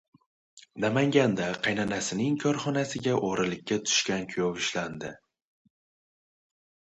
[0.83, 5.11] Namanganda qaynanasining korxonasiga o‘g‘irlikka tushgan kuyov ushlandi